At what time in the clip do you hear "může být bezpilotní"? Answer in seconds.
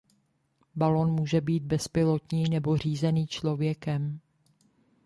1.11-2.49